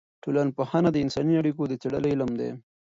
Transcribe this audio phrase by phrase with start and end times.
[0.23, 2.49] ټولنپوهنه د انساني اړیکو د څېړلو علم دی.